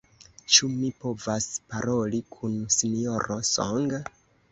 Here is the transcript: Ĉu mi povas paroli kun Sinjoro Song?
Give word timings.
Ĉu 0.53 0.67
mi 0.77 0.87
povas 1.03 1.45
paroli 1.73 2.21
kun 2.37 2.57
Sinjoro 2.77 3.39
Song? 3.51 3.95